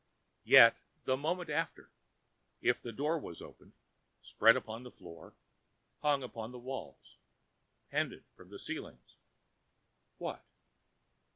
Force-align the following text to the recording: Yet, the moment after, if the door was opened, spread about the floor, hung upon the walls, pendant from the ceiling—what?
Yet, 0.45 0.75
the 1.05 1.15
moment 1.15 1.51
after, 1.51 1.91
if 2.59 2.81
the 2.81 2.91
door 2.91 3.19
was 3.19 3.39
opened, 3.39 3.73
spread 4.23 4.55
about 4.57 4.81
the 4.81 4.89
floor, 4.89 5.35
hung 6.01 6.23
upon 6.23 6.51
the 6.51 6.57
walls, 6.57 7.17
pendant 7.91 8.23
from 8.35 8.49
the 8.49 8.57
ceiling—what? 8.57 10.43